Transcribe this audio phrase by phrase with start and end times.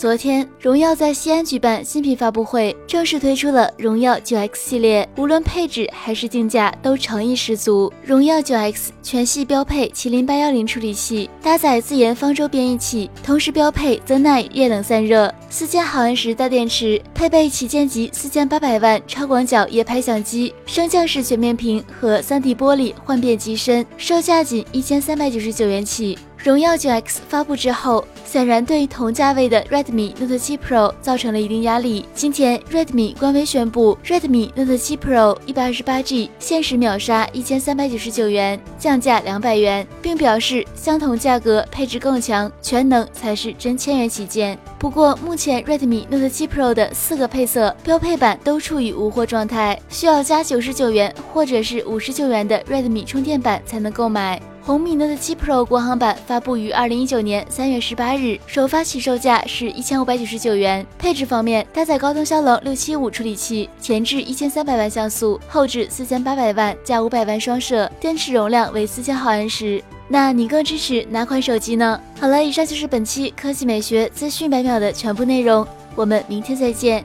[0.00, 7.92] 昨天，荣耀在西安举办新品发布会，正式推出了荣耀九 X 系列，无论配置还是定价都诚意十足。
[8.02, 26.16] 荣耀九 X 全系标配麒麟八幺零处理器，搭载自研方舟编译器，同时标配 Zen 耐液冷散热，四千毫安时大电池，配备旗舰级四千八百万超广角夜拍相机，升降式全面屏和三 D 玻璃幻变机身，售价仅一千三百九十九元起。
[26.42, 32.04] 荣耀九 X 发布之后，显然对同价位的 Redmi Note 7 Pro 造成了一定压力。
[32.14, 44.56] 今天，Redmi 官微宣布，Redmi Note 7 Pro 一百二十八 G 限时秒杀一千三百九十九元，降价两百元，并表示相同价格配置更强，全能才是真千元旗舰。
[44.78, 54.40] 不过，目前 Redmi Note 7 Pro 的四个配色标配版都处于无货状态，需要加九十九元或者是五十九元的 Redmi 充电版才能购买。
[54.70, 60.86] 红米 Note 7 Pro 国行版发布于二零一九年三月十八日，首发起售价是一千五百九十九元。
[60.96, 69.82] 配置方面，搭载高通骁龙六七五处理器，前置一千三百万像素，后置四千八百万加五百万双摄，电池容量为四千毫安时。
[70.06, 72.00] 那你更支持哪款手机呢？
[72.20, 77.04] 好了，以上就是本期科技美学资讯百秒的全部内容，我们明天再见。